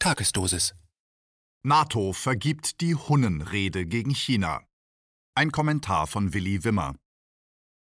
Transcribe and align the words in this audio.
Tagesdosis. 0.00 0.76
NATO 1.64 2.12
vergibt 2.12 2.80
die 2.80 2.94
Hunnenrede 2.94 3.84
gegen 3.84 4.14
China. 4.14 4.62
Ein 5.34 5.50
Kommentar 5.50 6.06
von 6.06 6.32
Willi 6.32 6.62
Wimmer. 6.62 6.94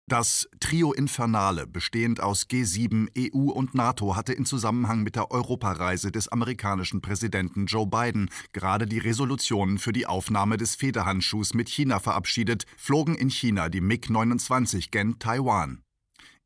Das 0.09 0.49
Trio 0.59 0.91
Infernale, 0.91 1.67
bestehend 1.67 2.19
aus 2.19 2.47
G7, 2.47 3.09
EU 3.15 3.51
und 3.51 3.75
NATO, 3.75 4.15
hatte 4.15 4.33
in 4.33 4.45
Zusammenhang 4.45 5.03
mit 5.03 5.15
der 5.15 5.29
Europareise 5.29 6.11
des 6.11 6.27
amerikanischen 6.29 6.99
Präsidenten 6.99 7.67
Joe 7.67 7.85
Biden 7.85 8.31
gerade 8.53 8.87
die 8.87 8.97
Resolutionen 8.97 9.77
für 9.77 9.93
die 9.93 10.07
Aufnahme 10.07 10.57
des 10.57 10.73
Federhandschuhs 10.75 11.53
mit 11.53 11.69
China 11.69 11.99
verabschiedet, 11.99 12.65
flogen 12.75 13.13
in 13.13 13.29
China 13.29 13.69
die 13.69 13.81
MiG-29 13.81 14.89
gen 14.89 15.19
Taiwan. 15.19 15.83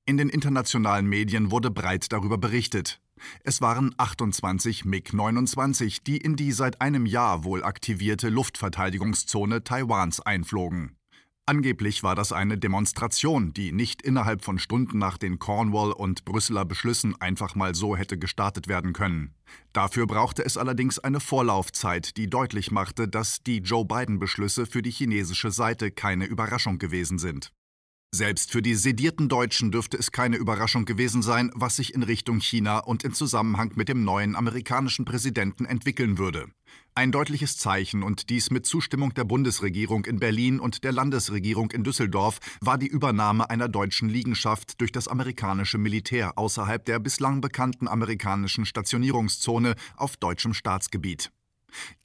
In 0.05 0.17
den 0.17 0.27
internationalen 0.27 1.07
Medien 1.07 1.51
wurde 1.51 1.71
breit 1.71 2.11
darüber 2.11 2.37
berichtet. 2.37 2.99
Es 3.43 3.61
waren 3.61 3.93
28 3.97 4.85
MiG-29, 4.85 6.03
die 6.03 6.17
in 6.17 6.35
die 6.35 6.51
seit 6.51 6.81
einem 6.81 7.05
Jahr 7.05 7.43
wohl 7.43 7.63
aktivierte 7.63 8.29
Luftverteidigungszone 8.29 9.63
Taiwans 9.63 10.19
einflogen. 10.19 10.97
Angeblich 11.45 12.03
war 12.03 12.15
das 12.15 12.31
eine 12.31 12.57
Demonstration, 12.57 13.51
die 13.51 13.73
nicht 13.73 14.01
innerhalb 14.01 14.45
von 14.45 14.59
Stunden 14.59 14.97
nach 14.97 15.17
den 15.17 15.39
Cornwall- 15.39 15.91
und 15.91 16.23
Brüsseler 16.23 16.63
Beschlüssen 16.63 17.19
einfach 17.19 17.53
mal 17.53 17.75
so 17.75 17.97
hätte 17.97 18.17
gestartet 18.17 18.69
werden 18.69 18.93
können. 18.93 19.35
Dafür 19.73 20.07
brauchte 20.07 20.45
es 20.45 20.55
allerdings 20.55 20.99
eine 20.99 21.19
Vorlaufzeit, 21.19 22.15
die 22.15 22.29
deutlich 22.29 22.71
machte, 22.71 23.09
dass 23.09 23.43
die 23.43 23.57
Joe 23.57 23.83
Biden-Beschlüsse 23.83 24.65
für 24.65 24.81
die 24.81 24.91
chinesische 24.91 25.51
Seite 25.51 25.91
keine 25.91 26.25
Überraschung 26.25 26.77
gewesen 26.77 27.19
sind. 27.19 27.51
Selbst 28.15 28.51
für 28.51 28.61
die 28.61 28.75
sedierten 28.75 29.27
Deutschen 29.27 29.71
dürfte 29.71 29.97
es 29.97 30.11
keine 30.11 30.37
Überraschung 30.37 30.85
gewesen 30.85 31.23
sein, 31.23 31.49
was 31.55 31.77
sich 31.77 31.95
in 31.95 32.03
Richtung 32.03 32.39
China 32.41 32.77
und 32.77 33.03
in 33.03 33.15
Zusammenhang 33.15 33.71
mit 33.73 33.89
dem 33.89 34.03
neuen 34.03 34.35
amerikanischen 34.35 35.03
Präsidenten 35.03 35.65
entwickeln 35.65 36.19
würde. 36.19 36.45
Ein 36.93 37.11
deutliches 37.11 37.57
Zeichen 37.57 38.03
und 38.03 38.29
dies 38.29 38.51
mit 38.51 38.67
Zustimmung 38.67 39.15
der 39.15 39.23
Bundesregierung 39.23 40.05
in 40.05 40.19
Berlin 40.19 40.59
und 40.59 40.83
der 40.83 40.91
Landesregierung 40.91 41.71
in 41.71 41.83
Düsseldorf 41.83 42.37
war 42.61 42.77
die 42.77 42.85
Übernahme 42.85 43.49
einer 43.49 43.67
deutschen 43.67 44.09
Liegenschaft 44.09 44.79
durch 44.79 44.91
das 44.91 45.07
amerikanische 45.07 45.79
Militär 45.79 46.37
außerhalb 46.37 46.85
der 46.85 46.99
bislang 46.99 47.41
bekannten 47.41 47.87
amerikanischen 47.87 48.67
Stationierungszone 48.67 49.73
auf 49.97 50.17
deutschem 50.17 50.53
Staatsgebiet. 50.53 51.31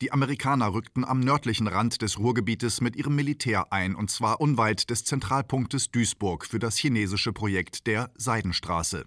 Die 0.00 0.12
Amerikaner 0.12 0.72
rückten 0.72 1.04
am 1.04 1.20
nördlichen 1.20 1.66
Rand 1.66 2.02
des 2.02 2.18
Ruhrgebietes 2.18 2.80
mit 2.80 2.96
ihrem 2.96 3.14
Militär 3.14 3.72
ein, 3.72 3.94
und 3.94 4.10
zwar 4.10 4.40
unweit 4.40 4.90
des 4.90 5.04
Zentralpunktes 5.04 5.90
Duisburg 5.90 6.46
für 6.46 6.58
das 6.58 6.76
chinesische 6.76 7.32
Projekt 7.32 7.86
der 7.86 8.10
Seidenstraße. 8.16 9.06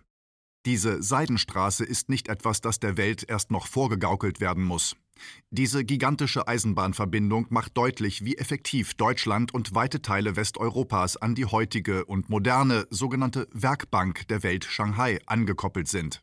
Diese 0.65 1.01
Seidenstraße 1.01 1.83
ist 1.83 2.09
nicht 2.09 2.27
etwas, 2.27 2.61
das 2.61 2.79
der 2.79 2.95
Welt 2.95 3.25
erst 3.27 3.49
noch 3.49 3.65
vorgegaukelt 3.65 4.39
werden 4.39 4.63
muss. 4.63 4.95
Diese 5.49 5.83
gigantische 5.83 6.47
Eisenbahnverbindung 6.47 7.47
macht 7.49 7.77
deutlich, 7.77 8.23
wie 8.25 8.37
effektiv 8.37 8.93
Deutschland 8.93 9.53
und 9.53 9.73
weite 9.73 10.01
Teile 10.01 10.35
Westeuropas 10.35 11.17
an 11.17 11.35
die 11.35 11.45
heutige 11.45 12.05
und 12.05 12.29
moderne 12.29 12.87
sogenannte 12.89 13.47
Werkbank 13.51 14.27
der 14.27 14.43
Welt 14.43 14.65
Shanghai 14.65 15.19
angekoppelt 15.25 15.87
sind. 15.87 16.21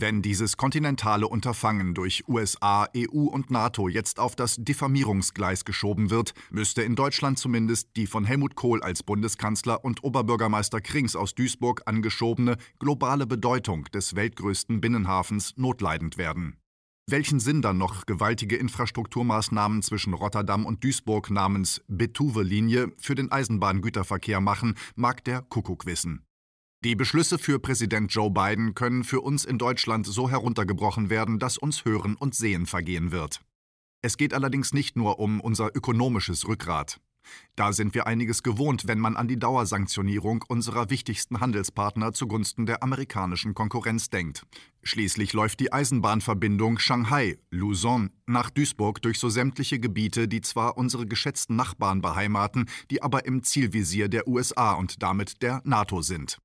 Wenn 0.00 0.22
dieses 0.22 0.56
kontinentale 0.56 1.26
Unterfangen 1.26 1.92
durch 1.92 2.22
USA, 2.28 2.86
EU 2.96 3.22
und 3.22 3.50
NATO 3.50 3.88
jetzt 3.88 4.20
auf 4.20 4.36
das 4.36 4.54
Diffamierungsgleis 4.56 5.64
geschoben 5.64 6.10
wird, 6.10 6.34
müsste 6.50 6.82
in 6.82 6.94
Deutschland 6.94 7.36
zumindest 7.36 7.88
die 7.96 8.06
von 8.06 8.24
Helmut 8.24 8.54
Kohl 8.54 8.80
als 8.80 9.02
Bundeskanzler 9.02 9.84
und 9.84 10.04
Oberbürgermeister 10.04 10.80
Krings 10.80 11.16
aus 11.16 11.34
Duisburg 11.34 11.82
angeschobene 11.86 12.58
globale 12.78 13.26
Bedeutung 13.26 13.86
des 13.86 14.14
weltgrößten 14.14 14.80
Binnenhafens 14.80 15.54
notleidend 15.56 16.16
werden. 16.16 16.58
Welchen 17.10 17.40
Sinn 17.40 17.60
dann 17.60 17.78
noch 17.78 18.06
gewaltige 18.06 18.54
Infrastrukturmaßnahmen 18.54 19.82
zwischen 19.82 20.14
Rotterdam 20.14 20.64
und 20.64 20.84
Duisburg 20.84 21.28
namens 21.28 21.82
Betuwe-Linie 21.88 22.92
für 22.98 23.16
den 23.16 23.32
Eisenbahngüterverkehr 23.32 24.40
machen, 24.40 24.76
mag 24.94 25.24
der 25.24 25.42
Kuckuck 25.42 25.86
wissen. 25.86 26.27
Die 26.84 26.94
Beschlüsse 26.94 27.38
für 27.38 27.58
Präsident 27.58 28.14
Joe 28.14 28.30
Biden 28.30 28.72
können 28.72 29.02
für 29.02 29.20
uns 29.20 29.44
in 29.44 29.58
Deutschland 29.58 30.06
so 30.06 30.30
heruntergebrochen 30.30 31.10
werden, 31.10 31.40
dass 31.40 31.58
uns 31.58 31.84
Hören 31.84 32.14
und 32.14 32.36
Sehen 32.36 32.66
vergehen 32.66 33.10
wird. 33.10 33.40
Es 34.00 34.16
geht 34.16 34.32
allerdings 34.32 34.72
nicht 34.72 34.94
nur 34.94 35.18
um 35.18 35.40
unser 35.40 35.74
ökonomisches 35.74 36.46
Rückgrat. 36.46 37.00
Da 37.56 37.72
sind 37.72 37.94
wir 37.94 38.06
einiges 38.06 38.44
gewohnt, 38.44 38.86
wenn 38.86 39.00
man 39.00 39.16
an 39.16 39.26
die 39.26 39.40
Dauersanktionierung 39.40 40.44
unserer 40.46 40.88
wichtigsten 40.88 41.40
Handelspartner 41.40 42.12
zugunsten 42.12 42.64
der 42.64 42.84
amerikanischen 42.84 43.54
Konkurrenz 43.54 44.08
denkt. 44.08 44.46
Schließlich 44.84 45.32
läuft 45.32 45.58
die 45.58 45.72
Eisenbahnverbindung 45.72 46.78
Shanghai-Luzon 46.78 48.12
nach 48.26 48.50
Duisburg 48.50 49.02
durch 49.02 49.18
so 49.18 49.28
sämtliche 49.28 49.80
Gebiete, 49.80 50.28
die 50.28 50.42
zwar 50.42 50.78
unsere 50.78 51.06
geschätzten 51.06 51.56
Nachbarn 51.56 52.02
beheimaten, 52.02 52.66
die 52.92 53.02
aber 53.02 53.26
im 53.26 53.42
Zielvisier 53.42 54.08
der 54.08 54.28
USA 54.28 54.74
und 54.74 55.02
damit 55.02 55.42
der 55.42 55.60
NATO 55.64 56.02
sind. 56.02 56.38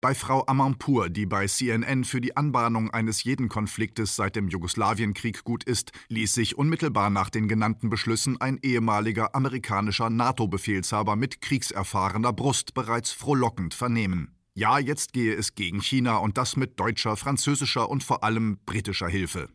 Bei 0.00 0.14
Frau 0.14 0.46
Amanpour, 0.46 1.10
die 1.10 1.26
bei 1.26 1.48
CNN 1.48 2.04
für 2.04 2.20
die 2.20 2.36
Anbahnung 2.36 2.88
eines 2.90 3.24
jeden 3.24 3.48
Konfliktes 3.48 4.14
seit 4.14 4.36
dem 4.36 4.46
Jugoslawienkrieg 4.46 5.42
gut 5.42 5.64
ist, 5.64 5.90
ließ 6.06 6.34
sich 6.34 6.56
unmittelbar 6.56 7.10
nach 7.10 7.30
den 7.30 7.48
genannten 7.48 7.90
Beschlüssen 7.90 8.40
ein 8.40 8.60
ehemaliger 8.62 9.34
amerikanischer 9.34 10.08
NATO-Befehlshaber 10.08 11.16
mit 11.16 11.40
kriegserfahrener 11.40 12.32
Brust 12.32 12.74
bereits 12.74 13.10
frohlockend 13.10 13.74
vernehmen. 13.74 14.36
Ja, 14.54 14.78
jetzt 14.78 15.12
gehe 15.14 15.34
es 15.34 15.56
gegen 15.56 15.80
China 15.80 16.18
und 16.18 16.38
das 16.38 16.54
mit 16.54 16.78
deutscher, 16.78 17.16
französischer 17.16 17.90
und 17.90 18.04
vor 18.04 18.22
allem 18.22 18.58
britischer 18.66 19.08
Hilfe. 19.08 19.48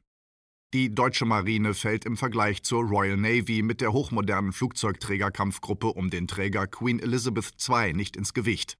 Die 0.73 0.93
deutsche 0.93 1.25
Marine 1.25 1.73
fällt 1.73 2.03
im 2.03 2.17
Vergleich 2.17 2.63
zur 2.63 2.83
Royal 2.83 3.15
Navy 3.15 3.61
mit 3.61 3.79
der 3.79 3.93
hochmodernen 3.93 4.51
Flugzeugträgerkampfgruppe 4.51 5.87
um 5.87 6.09
den 6.09 6.27
Träger 6.27 6.67
Queen 6.67 6.99
Elizabeth 6.99 7.53
II 7.69 7.93
nicht 7.93 8.17
ins 8.17 8.33
Gewicht. 8.33 8.77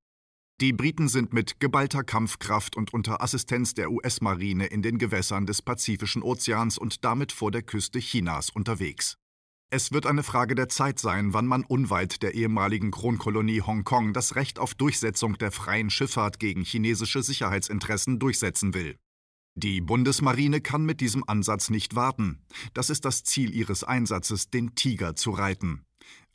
Die 0.62 0.72
Briten 0.72 1.08
sind 1.08 1.34
mit 1.34 1.60
geballter 1.60 2.04
Kampfkraft 2.04 2.78
und 2.78 2.94
unter 2.94 3.22
Assistenz 3.22 3.74
der 3.74 3.92
US-Marine 3.92 4.68
in 4.68 4.82
den 4.82 5.00
Gewässern 5.00 5.46
des 5.46 5.62
Pazifischen 5.62 6.22
Ozeans 6.22 6.78
und 6.78 7.04
damit 7.04 7.32
vor 7.32 7.52
der 7.52 7.64
Küste 7.64 8.00
Chinas 8.00 8.50
unterwegs. 8.50 9.18
Es 9.72 9.92
wird 9.92 10.06
eine 10.06 10.22
Frage 10.22 10.54
der 10.54 10.70
Zeit 10.70 11.00
sein, 11.00 11.34
wann 11.34 11.48
man 11.48 11.64
unweit 11.64 12.22
der 12.22 12.36
ehemaligen 12.36 12.92
Kronkolonie 12.92 13.62
Hongkong 13.62 14.14
das 14.14 14.36
Recht 14.36 14.60
auf 14.60 14.76
Durchsetzung 14.76 15.40
der 15.40 15.52
freien 15.52 15.90
Schifffahrt 15.90 16.40
gegen 16.40 16.64
chinesische 16.64 17.24
Sicherheitsinteressen 17.24 18.20
durchsetzen 18.20 18.76
will. 18.76 18.98
Die 19.56 19.82
Bundesmarine 19.82 20.62
kann 20.62 20.86
mit 20.86 21.02
diesem 21.02 21.28
Ansatz 21.28 21.72
nicht 21.72 21.96
warten. 21.96 22.44
Das 22.76 22.92
ist 22.92 23.06
das 23.06 23.24
Ziel 23.24 23.54
ihres 23.56 23.84
Einsatzes, 23.84 24.52
den 24.52 24.76
Tiger 24.76 25.16
zu 25.16 25.32
reiten. 25.32 25.86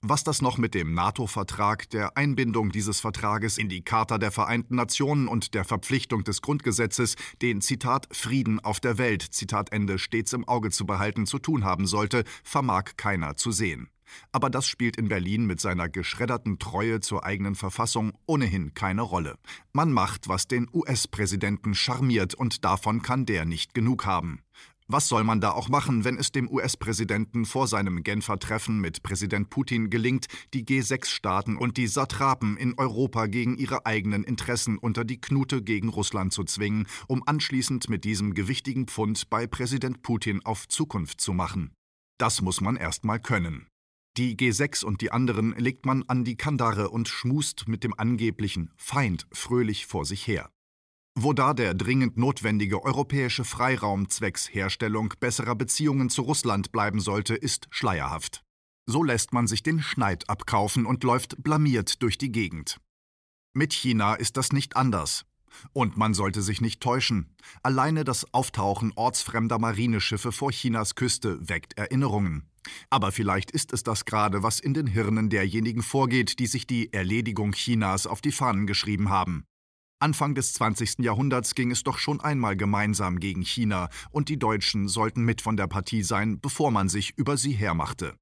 Was 0.00 0.22
das 0.22 0.42
noch 0.42 0.59
mit 0.59 0.75
dem 0.75 0.94
NATO-Vertrag, 0.94 1.91
der 1.91 2.16
Einbindung 2.16 2.70
dieses 2.70 3.00
Vertrages 3.00 3.59
in 3.59 3.69
die 3.69 3.82
Charta 3.82 4.19
der 4.19 4.31
Vereinten 4.31 4.76
Nationen 4.76 5.26
und 5.26 5.54
der 5.54 5.64
Verpflichtung 5.64 6.22
des 6.22 6.41
Grundgesetzes, 6.41 7.16
den 7.42 7.60
Zitat 7.60 8.06
Frieden 8.12 8.60
auf 8.60 8.78
der 8.78 8.97
Welt, 8.97 9.22
Zitat 9.22 9.72
Ende, 9.72 9.98
stets 9.98 10.32
im 10.34 10.47
Auge 10.47 10.70
zu 10.70 10.86
behalten, 10.86 11.26
zu 11.26 11.41
tun 11.41 11.64
haben 11.64 11.88
sollte, 11.88 12.22
vermag 12.44 12.92
keiner 12.97 13.36
zu 13.36 13.50
sehen. 13.50 13.88
Aber 14.31 14.50
das 14.50 14.69
spielt 14.69 14.97
in 14.97 15.09
Berlin 15.09 15.47
mit 15.47 15.60
seiner 15.60 15.88
geschredderten 15.88 16.60
Treue 16.60 17.00
zur 17.00 17.26
eigenen 17.26 17.56
Verfassung 17.56 18.12
ohnehin 18.25 18.75
keine 18.75 19.03
Rolle. 19.03 19.34
Man 19.72 19.91
macht, 19.91 20.28
was 20.28 20.47
den 20.47 20.69
US-Präsidenten 20.72 21.75
charmiert, 21.75 22.36
und 22.36 22.65
davon 22.65 23.03
kann 23.03 23.26
der 23.26 23.44
nicht 23.44 23.75
genug 23.75 24.06
haben. 24.06 24.42
Was 24.91 25.06
soll 25.06 25.22
man 25.22 25.43
da 25.43 25.50
auch 25.50 25.69
machen, 25.69 26.04
wenn 26.04 26.16
es 26.16 26.32
dem 26.32 26.50
US-Präsidenten 26.50 27.44
vor 27.44 27.69
seinem 27.69 28.03
Genfer 28.03 28.38
Treffen 28.38 28.81
mit 28.81 29.03
Präsident 29.03 29.50
Putin 29.50 29.91
gelingt, 29.91 30.28
die 30.54 30.65
G6-Staaten 30.65 31.59
und 31.59 31.76
die 31.76 31.87
Satrapen 31.87 32.56
in 32.56 32.72
Europa 32.78 33.27
gegen 33.27 33.59
ihre 33.59 33.84
eigenen 33.84 34.25
Interessen 34.25 34.78
unter 34.78 35.04
die 35.04 35.21
Knute 35.21 35.62
gegen 35.62 35.91
Russland 35.91 36.32
zu 36.32 36.43
zwingen, 36.43 36.87
um 37.06 37.22
anschließend 37.27 37.91
mit 37.91 38.04
diesem 38.04 38.32
gewichtigen 38.32 38.87
Pfund 38.87 39.28
bei 39.28 39.47
Präsident 39.47 40.01
Putin 40.01 40.41
auf 40.47 40.66
Zukunft 40.68 41.21
zu 41.21 41.34
machen? 41.34 41.74
Das 42.16 42.41
muss 42.41 42.62
man 42.62 42.77
erst 42.77 43.04
mal 43.04 43.18
können. 43.18 43.66
Die 44.16 44.39
G6 44.39 44.86
und 44.86 45.03
die 45.03 45.12
anderen 45.12 45.53
legt 45.59 45.84
man 45.84 46.03
an 46.09 46.24
die 46.24 46.36
Kandare 46.36 46.89
und 46.89 47.09
schmust 47.09 47.68
mit 47.68 47.84
dem 47.84 47.92
angeblichen 47.98 48.71
Feind 48.78 49.27
fröhlich 49.33 49.84
vor 49.84 50.07
sich 50.07 50.27
her. 50.27 50.51
Wo 51.20 51.32
da 51.32 51.53
der 51.53 51.74
dringend 51.74 52.16
notwendige 52.16 52.84
europäische 52.84 53.42
Freiraum 53.42 54.09
zwecks 54.09 54.54
Herstellung 54.54 55.15
besserer 55.18 55.56
Beziehungen 55.56 56.10
zu 56.10 56.22
Russland 56.22 56.70
bleiben 56.70 57.00
sollte, 57.00 57.34
ist 57.34 57.66
schleierhaft. 57.70 58.44
So 58.86 59.03
lässt 59.03 59.32
man 59.32 59.48
sich 59.48 59.65
den 59.65 59.82
Schneid 59.82 60.30
abkaufen 60.30 60.86
und 60.86 61.03
läuft 61.03 61.42
blamiert 61.42 62.04
durch 62.04 62.18
die 62.18 62.30
Gegend. 62.30 62.78
Mit 63.53 63.72
China 63.72 64.15
ist 64.15 64.36
das 64.36 64.53
nicht 64.53 64.76
anders. 64.76 65.24
Und 65.72 65.97
man 65.97 66.15
sollte 66.15 66.41
sich 66.41 66.60
nicht 66.60 66.80
täuschen. 66.80 67.34
Alleine 67.64 68.04
das 68.04 68.32
Auftauchen 68.32 68.92
ortsfremder 68.94 69.59
Marineschiffe 69.59 70.30
vor 70.30 70.53
Chinas 70.53 70.94
Küste 70.94 71.48
weckt 71.48 71.76
Erinnerungen. 71.76 72.48
Aber 72.91 73.10
vielleicht 73.10 73.50
ist 73.50 73.72
es 73.72 73.82
das 73.82 74.04
gerade, 74.04 74.44
was 74.44 74.60
in 74.60 74.72
den 74.72 74.86
Hirnen 74.86 75.30
derjenigen 75.30 75.82
vorgeht, 75.82 76.38
die 76.38 76.47
sich 76.47 76.68
die 76.68 76.92
Erledigung 76.92 77.54
Chinas 77.54 78.06
auf 78.06 78.21
die 78.21 78.30
Fahnen 78.30 78.68
geschrieben 78.68 79.09
haben. 79.09 79.42
Anfang 80.00 80.36
des 80.36 80.53
20. 80.53 81.00
Jahrhunderts 81.00 81.56
ging 81.56 81.72
es 81.72 81.83
doch 81.83 81.98
schon 81.98 82.21
einmal 82.21 82.56
gemeinsam 82.56 83.18
gegen 83.18 83.42
China, 83.42 83.89
und 84.10 84.28
die 84.28 84.39
Deutschen 84.39 84.86
sollten 84.86 85.24
mit 85.24 85.41
von 85.41 85.56
der 85.56 85.66
Partie 85.66 86.04
sein, 86.04 86.41
bevor 86.41 86.71
man 86.71 86.89
sich 86.89 87.18
über 87.18 87.36
sie 87.36 87.53
hermachte. 87.53 88.15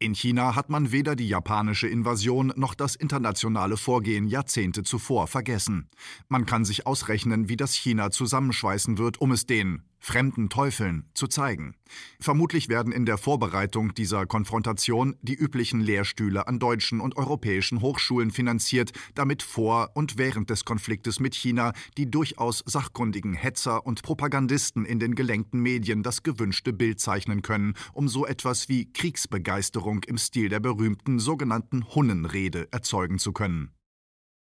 In 0.00 0.14
China 0.14 0.54
hat 0.54 0.70
man 0.70 0.92
weder 0.92 1.16
die 1.16 1.26
japanische 1.26 1.88
Invasion 1.88 2.52
noch 2.54 2.74
das 2.76 2.94
internationale 2.94 3.76
Vorgehen 3.76 4.28
Jahrzehnte 4.28 4.84
zuvor 4.84 5.26
vergessen. 5.26 5.90
Man 6.28 6.46
kann 6.46 6.64
sich 6.64 6.86
ausrechnen, 6.86 7.48
wie 7.48 7.56
das 7.56 7.74
China 7.74 8.12
zusammenschweißen 8.12 8.96
wird, 8.96 9.20
um 9.20 9.32
es 9.32 9.44
den 9.44 9.82
fremden 9.98 10.48
Teufeln 10.48 11.08
zu 11.14 11.26
zeigen. 11.26 11.74
Vermutlich 12.20 12.68
werden 12.68 12.92
in 12.92 13.06
der 13.06 13.18
Vorbereitung 13.18 13.94
dieser 13.94 14.26
Konfrontation 14.26 15.16
die 15.22 15.34
üblichen 15.34 15.80
Lehrstühle 15.80 16.46
an 16.46 16.58
deutschen 16.58 17.00
und 17.00 17.16
europäischen 17.16 17.80
Hochschulen 17.80 18.30
finanziert, 18.30 18.92
damit 19.14 19.42
vor 19.42 19.90
und 19.94 20.18
während 20.18 20.50
des 20.50 20.64
Konfliktes 20.64 21.20
mit 21.20 21.34
China 21.34 21.72
die 21.96 22.10
durchaus 22.10 22.62
sachkundigen 22.66 23.34
Hetzer 23.34 23.86
und 23.86 24.02
Propagandisten 24.02 24.84
in 24.84 24.98
den 24.98 25.14
gelenkten 25.14 25.60
Medien 25.60 26.02
das 26.02 26.22
gewünschte 26.22 26.72
Bild 26.72 27.00
zeichnen 27.00 27.42
können, 27.42 27.74
um 27.92 28.08
so 28.08 28.26
etwas 28.26 28.68
wie 28.68 28.92
Kriegsbegeisterung 28.92 30.04
im 30.04 30.18
Stil 30.18 30.48
der 30.48 30.60
berühmten 30.60 31.18
sogenannten 31.18 31.84
Hunnenrede 31.94 32.68
erzeugen 32.70 33.18
zu 33.18 33.32
können. 33.32 33.77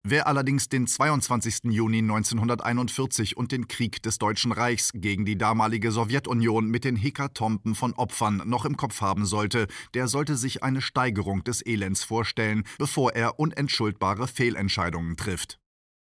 Wer 0.07 0.27
allerdings 0.27 0.69
den 0.69 0.87
22. 0.87 1.73
Juni 1.73 2.01
1941 2.01 3.39
und 3.39 3.53
den 3.53 3.69
Krieg 3.69 4.03
des 4.03 4.19
Deutschen 4.19 4.53
Reichs 4.53 4.91
gegen 4.93 5.25
die 5.25 5.39
damalige 5.39 5.91
Sowjetunion 5.93 6.67
mit 6.67 6.85
den 6.85 6.95
Hekatomben 6.95 7.75
von 7.75 7.95
Opfern 7.95 8.43
noch 8.45 8.67
im 8.67 8.77
Kopf 8.77 9.01
haben 9.01 9.25
sollte, 9.25 9.67
der 9.95 10.07
sollte 10.07 10.37
sich 10.37 10.63
eine 10.63 10.83
Steigerung 10.83 11.43
des 11.43 11.65
Elends 11.65 12.05
vorstellen, 12.05 12.65
bevor 12.77 13.15
er 13.15 13.39
unentschuldbare 13.39 14.29
Fehlentscheidungen 14.29 15.17
trifft. 15.17 15.59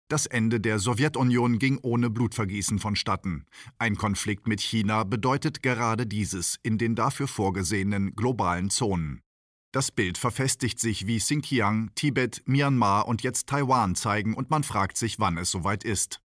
Das 0.07 0.27
Ende 0.27 0.59
der 0.59 0.77
Sowjetunion 0.77 1.57
ging 1.57 1.79
ohne 1.81 2.11
Blutvergießen 2.11 2.77
vonstatten. 2.77 3.45
Ein 3.79 3.95
Konflikt 3.95 4.47
mit 4.47 4.61
China 4.61 5.03
bedeutet 5.03 5.63
gerade 5.63 6.05
dieses 6.05 6.59
in 6.61 6.77
den 6.77 6.93
dafür 6.93 7.27
vorgesehenen 7.27 8.15
globalen 8.15 8.69
Zonen. 8.69 9.23
Das 9.71 9.91
Bild 9.91 10.17
verfestigt 10.17 10.79
sich, 10.79 11.05
wie 11.05 11.19
Xinjiang, 11.19 11.91
Tibet, 11.93 12.41
Myanmar 12.47 13.07
und 13.07 13.21
jetzt 13.21 13.47
Taiwan 13.47 13.93
zeigen, 13.93 14.33
und 14.33 14.49
man 14.49 14.63
fragt 14.63 14.97
sich, 14.97 15.19
wann 15.19 15.37
es 15.37 15.51
soweit 15.51 15.83
ist. 15.83 16.21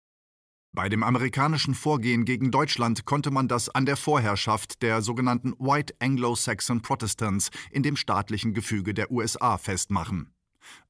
Bei 0.74 0.88
dem 0.88 1.02
amerikanischen 1.02 1.74
Vorgehen 1.74 2.24
gegen 2.24 2.52
Deutschland 2.52 3.04
konnte 3.04 3.32
man 3.32 3.48
das 3.48 3.68
an 3.68 3.84
der 3.84 3.96
Vorherrschaft 3.96 4.80
der 4.80 5.02
sogenannten 5.02 5.54
White 5.58 5.94
Anglo-Saxon 5.98 6.82
Protestants 6.82 7.50
in 7.72 7.82
dem 7.82 7.96
staatlichen 7.96 8.54
Gefüge 8.54 8.94
der 8.94 9.10
USA 9.10 9.58
festmachen. 9.58 10.32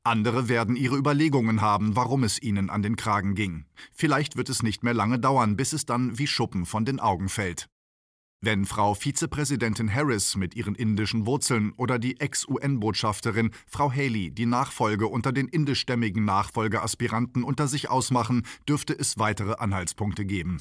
Andere 0.05 0.51
werden 0.51 0.77
ihre 0.77 0.97
Überlegungen 0.97 1.63
haben, 1.63 1.97
warum 1.97 2.23
es 2.23 2.41
ihnen 2.41 2.69
an 2.69 2.83
den 2.83 2.97
Kragen 2.97 3.35
ging. 3.35 3.65
Vielleicht 3.93 4.37
wird 4.37 4.51
es 4.51 4.63
nicht 4.63 4.83
mehr 4.83 4.95
lange 4.95 5.19
dauern, 5.19 5.57
bis 5.57 5.73
es 5.73 5.87
dann 5.87 6.19
wie 6.19 6.27
Schuppen 6.27 6.67
von 6.67 6.85
den 6.85 7.01
Augen 7.01 7.31
fällt. 7.31 7.69
Wenn 8.45 8.65
Frau 8.65 8.95
Vizepräsidentin 8.95 9.95
Harris 9.95 10.35
mit 10.35 10.57
ihren 10.57 10.75
indischen 10.75 11.27
Wurzeln 11.27 11.73
oder 11.77 12.01
die 12.01 12.19
Ex-UN-Botschafterin 12.19 13.53
Frau 13.69 13.93
Haley 13.93 14.33
die 14.33 14.47
Nachfolge 14.47 15.07
unter 15.07 15.31
den 15.31 15.47
indischstämmigen 15.47 16.25
Nachfolgeaspiranten 16.25 17.45
unter 17.45 17.69
sich 17.69 17.89
ausmachen, 17.89 18.45
dürfte 18.69 18.99
es 18.99 19.17
weitere 19.17 19.53
Anhaltspunkte 19.53 20.25
geben. 20.25 20.61